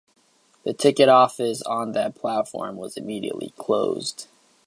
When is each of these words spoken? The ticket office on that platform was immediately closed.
The 0.63 0.73
ticket 0.73 1.09
office 1.09 1.61
on 1.61 1.91
that 1.91 2.15
platform 2.15 2.75
was 2.75 2.97
immediately 2.97 3.53
closed. 3.55 4.25